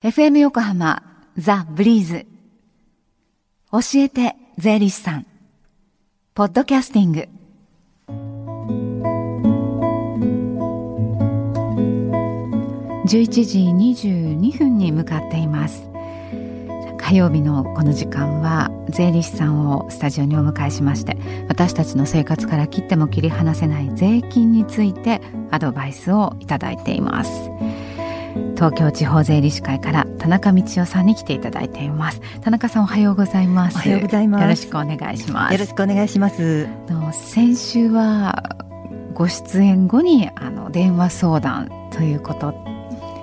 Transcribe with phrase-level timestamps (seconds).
[0.00, 1.02] FM 横浜
[1.36, 2.24] ザ・ブリーズ。
[3.72, 5.26] 教えて税理士さん。
[6.34, 7.28] ポッドキャスティング。
[13.06, 13.58] 11時
[14.04, 15.90] 22分に向かっています。
[16.96, 21.16] 火曜日のこの時間は税理士さんをスタジオにお迎えしまして
[21.48, 27.50] 私たちの生活から切っても切り離せない税金についてアドバイスをいただいています。
[28.58, 32.20] 東京地方税理士会から田中道夫さんに来ていただいています。
[32.40, 33.76] 田中さんおはようございます。
[33.76, 34.42] おはようございます。
[34.42, 35.52] よろしくお願いします。
[35.52, 36.66] よろしくお願いします。
[37.12, 38.56] 先週は
[39.14, 42.52] ご出演後にあの電話相談ということ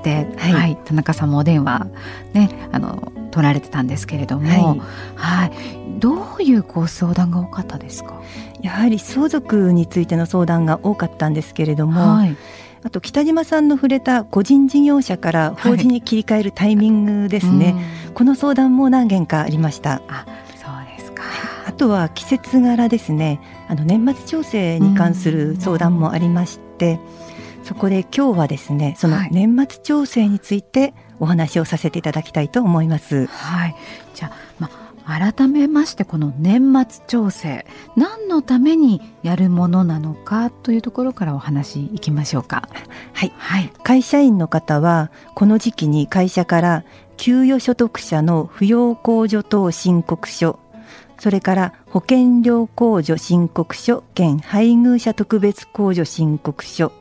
[0.06, 1.86] で、はい、はい、田中さんもお電話
[2.32, 4.80] ねあの取られてたんですけれども、はい、
[5.18, 5.52] はい、
[6.00, 8.22] どういうご相談が多かったですか？
[8.62, 12.38] やはり相続についての相談が多かったんですけれども、はい
[12.86, 20.04] あと北島さんの触れた個人事業者から法人に切り替えるタイミングですね、はい、この相談も何件かありました。
[20.08, 20.24] あ
[20.56, 21.24] そうですか。
[21.66, 23.42] あとは季節柄ですね。
[23.68, 27.00] あの年末調整に関する相談もありまして、
[27.64, 33.26] そこで今日はですねその年末調整についてお話をさせていただきたいと思います。
[33.26, 33.76] はい、
[34.14, 34.70] じゃあ、ま
[35.06, 42.68] 改めましてこの年末調整何のためにやるものなのかというところからお話いきましょうか。
[43.14, 46.84] はい、はい、会社員の方はこの時期に会社から
[47.18, 50.60] 給与所得者の扶養控除等申告書
[51.20, 56.92] それから保険料控除申告書兼配偶者特別控除申告書、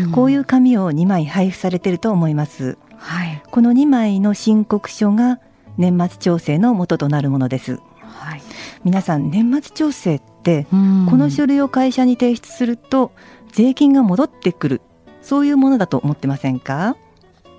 [0.00, 2.78] うん、こういう紙を2枚配布されていると思います。
[2.96, 5.40] はい、この2枚の申告書が
[5.78, 7.80] 年末調整の元となるものです。
[8.00, 8.42] はい、
[8.84, 10.76] 皆さん年末調整ってこ
[11.16, 13.12] の書類を会社に提出すると
[13.52, 14.80] 税金が戻ってくる
[15.22, 16.96] そういうものだと思ってませんか？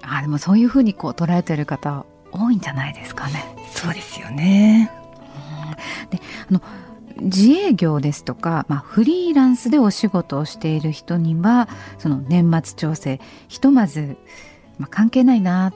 [0.03, 3.55] あでもそういうふうにこう捉えてる方多いんじゃないですかね。
[3.71, 4.91] そうですよね。
[6.09, 6.61] であの
[7.19, 11.67] 自営業ですとか、まあ、フリーランスでお仕事をしている人には
[11.97, 14.17] その年末調整ひとまず、
[14.77, 15.73] まあ、関係ないなっ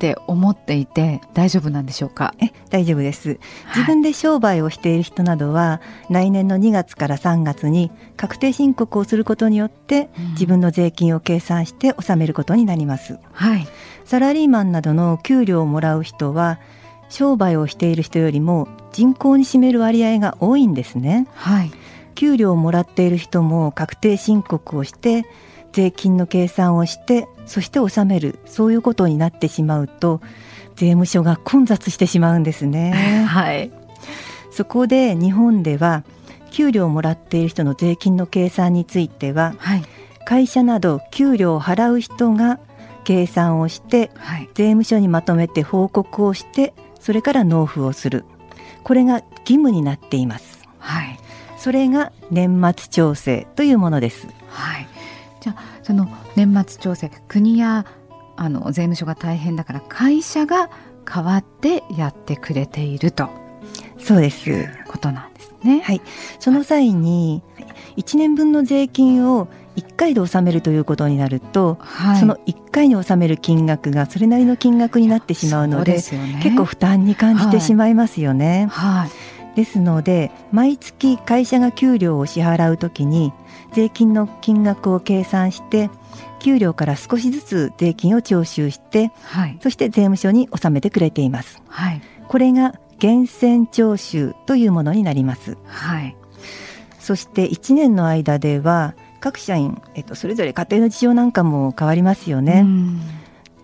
[0.00, 2.34] て思っていて大丈夫なんでしょうか？
[2.40, 3.38] え大丈夫です。
[3.76, 5.80] 自分で商売をしている人などは、は
[6.10, 13.66] い、来年の2月から3月に確定申告をすることによって、うん、自分の税金を計算して納めることになります、はい、
[14.04, 16.58] サラリーマンなどの給料をもらう人は
[17.08, 21.70] 商売をしている人よりも人口に占める割合が多いんですね、はい、
[22.14, 25.24] 給料をもらっている人も確定申告をして
[25.72, 30.20] 税金の計算をしてそして納めるそういうことになってしまうと
[30.76, 33.24] 税務署が混雑してしまうんですね。
[33.28, 33.70] はい、
[34.50, 36.04] そこで日本では
[36.50, 39.84] 給料をもらっている人の税金の計算については、はい、
[40.24, 42.58] 会社など給料を払う人が
[43.04, 48.24] 計算をして、はい、税務署にまとめて報告をしてそれから納付をする
[48.82, 50.66] これが義務になっています。
[50.78, 51.18] はい、
[51.58, 54.28] それが年末調整というものです。
[54.48, 54.99] はい
[55.40, 57.86] じゃあその年末調整国や
[58.36, 60.70] あの税務署が大変だから会社が
[61.04, 63.28] 代わってやってくれていると。
[63.98, 64.68] そうです。
[64.88, 65.80] ことなんですね。
[65.80, 66.00] はい、
[66.38, 67.42] その際に
[67.96, 78.68] 1年分の税金を1回で納めるということになると、はい、その1回に納める金額がそれなりの金額になってしまうので、ね、結構負担に感じてしまいますよね。
[78.70, 79.10] はい、はい。
[79.56, 83.32] ですので毎月会社が給料を支払うときに
[83.72, 85.90] 税金の金額を計算して
[86.40, 91.62] 給料から少しずつ税金を徴収して、はい、そして税務署に納めてくれています。
[91.68, 95.56] はい、これが源泉徴収というものになります。
[95.66, 96.16] はい、
[96.98, 102.66] そして1年の間では各社員、えっと、それぞれ家庭の事情なんかも変わりますよね。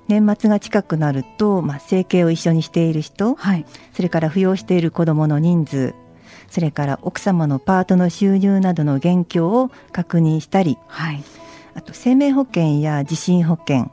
[0.08, 5.94] 年末が近くなると、まあ、生計を一緒にしている人、はい、それから扶養している子どもの人数
[6.50, 11.22] それから奥様のパートの収入などの現況を確認したり、はい、
[11.74, 13.90] あと生命保険や地震保険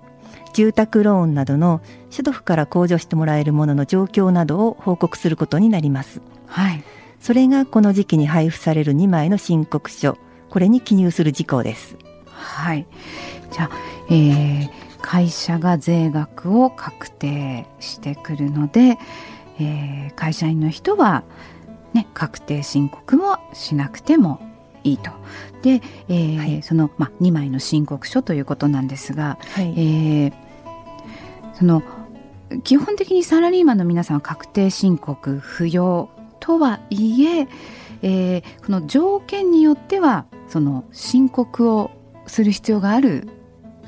[0.53, 6.21] 住宅ローンなどの所得から控除してもらえるものの状況などを報告することになります。
[6.45, 6.83] はい、
[7.19, 10.17] それがこの時期に配布される2枚の申告書
[10.49, 11.97] これに記入する事項です。
[12.27, 12.85] はい、
[13.51, 13.69] じゃあ、
[14.09, 14.69] えー、
[15.01, 18.99] 会社が税額を確定してくるので、
[19.59, 21.23] えー、会社員の人は
[21.93, 24.41] ね、確定申告もしなくても
[24.83, 25.11] いいと。
[25.61, 30.33] で、えーはい、その、まあ、2枚の申告書ということなんですが、はい、えー、
[31.53, 31.83] その
[32.63, 36.09] 基本的にサラリーマンの皆さんは確定申告不要
[36.39, 37.47] とはいえ
[38.01, 41.91] えー、この条件によってはその申告を
[42.27, 43.27] する必要がある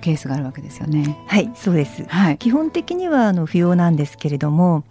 [0.02, 1.18] ケースがあるわけですよね。
[1.28, 4.84] はいそうです、はい、基本的にはあの不要なんですけれども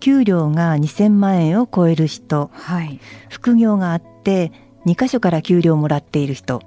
[0.00, 2.98] 給料が2000万円を超える人、はい、
[3.28, 4.50] 副業があって
[4.86, 6.60] 2箇所から給料をもらっている人。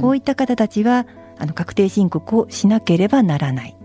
[0.00, 1.06] こういった方たちは
[1.38, 3.76] あの確定申告をしなければならない。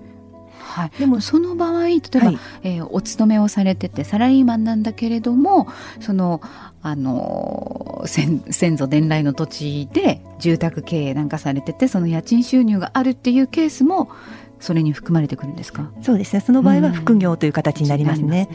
[0.71, 5.67] はい、でもその場合例えば、はい、えー、お勤めをされててサラリーマンなんだけれども
[5.99, 6.41] その
[6.81, 14.09] あの先先祖伝来の土地で住宅経営なんかされててその家賃収入があるっていうケースも
[14.61, 15.91] それに含まれてくるんですか？
[16.01, 16.39] そうですね。
[16.39, 18.47] その場合は副業という形になりますね、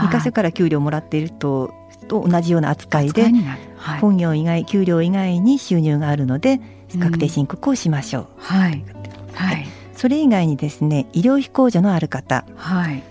[0.00, 1.72] うん、2箇所から給料をもらっていると
[2.08, 3.30] と同じような扱いで、
[3.76, 6.60] はい、本業以外給料以外に収入があるので
[6.98, 8.84] 確定申告をしましょう、うん、はい、
[9.34, 13.02] はい、それ以外にですね医療費控除のある方、はい、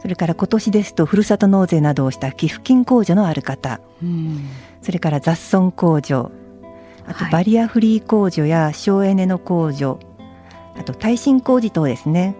[0.00, 4.48] それから今年ですとふるさと納税などをした寄付金控除のある方、うん、
[4.80, 6.30] それから雑損控除。
[7.08, 10.00] あとバリアフリー控除や省エネの控除
[10.78, 12.36] あと耐震工事等ですね、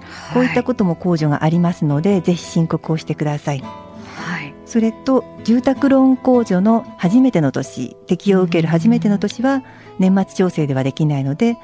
[0.00, 3.60] はい、こういったことも控除がありますのでぜひ申告をしてください。
[3.60, 9.62] はい、それと住宅ローン控除の初めての年適用を受ける初めての年は
[9.98, 11.56] 年末調整ではできないので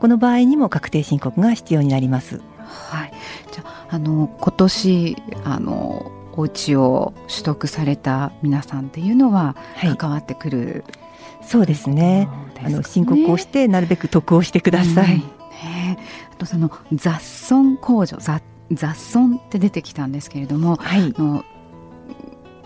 [0.00, 2.40] この場合にも確定申告が必要になります。
[2.66, 3.12] はい、
[3.52, 9.54] じゃあの今年あのお家を取得された皆さんっていうのは
[9.98, 11.01] 関わってくる、はい
[11.42, 12.28] そうですね。
[12.64, 15.14] あの申告をしてなるべく得をしてください。
[15.14, 15.98] うん、ね、
[16.32, 21.44] あとその雑損控除雑雑損って出てきたんですけれども、はい、の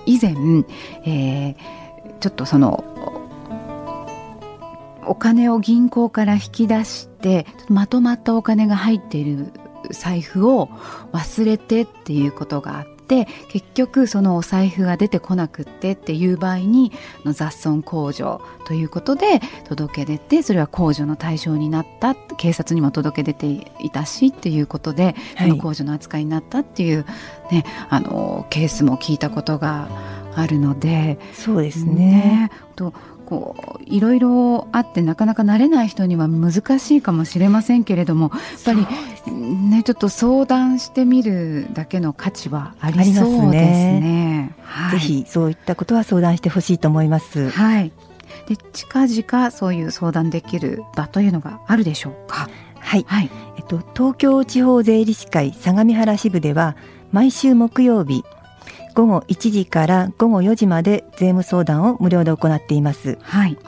[0.05, 0.35] 以前、
[1.05, 2.85] えー、ちょっとその
[5.07, 9.53] お金を銀行から引き出してまとまったお金が入っている
[9.91, 10.69] 財布を
[11.13, 16.93] 忘れてっていうことがあってって結局そのお財布が出てこなくってっていう場合に
[17.25, 27.07] の雑損控除ということで届け出てそれは控除の対象になった警察にも届け出ていたしっていうことで、その控除の扱いになったっていう、
[27.53, 29.89] ね、あのケースも聞いたことが
[30.35, 31.95] あるのでそうですね。
[31.95, 32.51] ね。
[32.75, 32.93] と
[33.27, 38.87] こういろいろあってなかなか慣れない人には難しいかもしれませんけれどもやっぱり
[39.69, 44.01] ねちょっと相談してみるだけの価値はありそうですね。
[44.01, 47.51] ねはい、ぜひそういったことは相談してほしいと思います。
[47.51, 47.93] はい。
[48.49, 52.49] で近々そういう相談できる場というのがあるでしょうか？
[52.79, 53.05] はい。
[53.09, 56.77] はい、えっと東京地方税理士会相模原支部では
[57.11, 58.25] 毎週木曜日
[58.97, 63.19] 午後1時から午後4時まで税務相談を無料で行っています。
[63.21, 63.59] はい。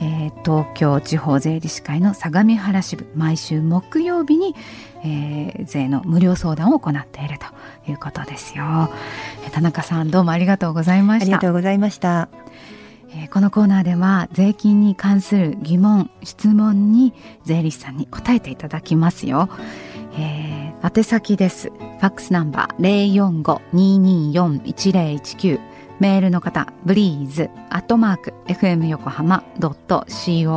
[0.00, 4.54] えー、東京地方税理士会の相模原支部毎週木曜日に、
[5.04, 7.46] えー、税の無料相談を行っていると
[7.90, 8.90] いうことですよ、
[9.44, 11.24] えー、田中さんどうもありがとうございました。
[11.24, 12.28] ありがとうございました。
[13.10, 17.14] えー、このコーナーでは税金に関する疑問質問に
[17.44, 19.48] 税理士さんに答えていただきますよ、
[20.18, 21.70] えー、宛先です。
[21.70, 23.42] ファックスナンバー
[23.72, 25.58] 045-224-1019
[26.00, 30.54] メールの方、ブリーズ、アットマーク、fm 横浜 .co.jp。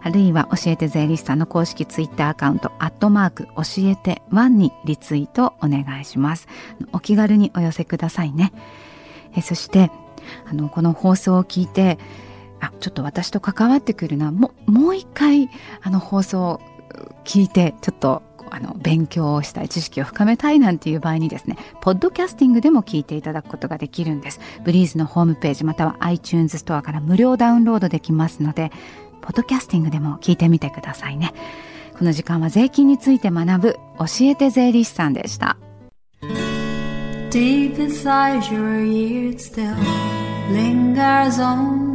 [0.00, 6.46] あるいは教えて税理士さんの公式ツイッターアカウント、アットマーク、教えてワンにリツイートお願いします。
[6.92, 8.52] お気軽にお寄せくださいね。
[9.34, 9.90] えそして、
[10.48, 11.98] あの、この放送を聞いて、
[12.60, 15.50] あ、ちょっと私と関わってくるな、ももう一回、
[15.82, 16.60] あの放送を
[17.24, 24.40] 聞いて、ちょっとあの勉強をしたい知識を深めたいなんていう場合にですねポッドキャスティングでも聞いていただくことができるんです。
[24.64, 28.70] ブリーズのホームページまたは iTunes ストアから無料ダウンロードできますので
[29.20, 31.32] ポッドキャスティングでも聞いてみてくださいね。
[31.98, 35.56] この時間は税金について学ぶ教えて税理士さんでした。
[37.30, 39.74] Deep inside your ears still
[40.50, 41.86] lingers on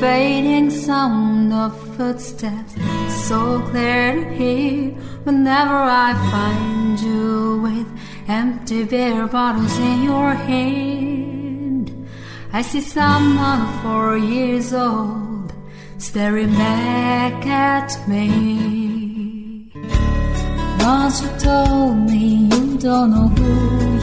[0.00, 2.97] fading sound of footsteps.
[3.28, 4.90] So clear to hear
[5.24, 7.86] whenever I find you with
[8.26, 12.08] empty beer bottles in your hand.
[12.54, 15.52] I see someone four years old
[15.98, 19.72] staring back at me.
[20.80, 23.52] Once you told me you don't know who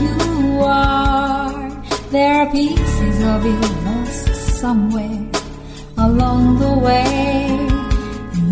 [0.05, 5.25] you are, there are pieces of you lost somewhere
[5.97, 7.44] along the way.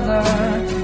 [0.00, 0.81] another